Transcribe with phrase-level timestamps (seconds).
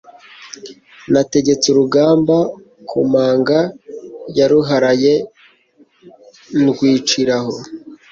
[1.11, 2.37] nategetse urugamba
[2.89, 3.59] ku manga
[4.37, 5.13] ya Ruharaye
[6.63, 7.53] ndwiciraho